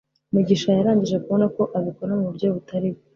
mugisha 0.33 0.69
yarangije 0.77 1.17
kubona 1.23 1.45
ko 1.55 1.63
abikora 1.77 2.11
muburyo 2.19 2.47
butari 2.55 2.89
bwo 2.95 3.05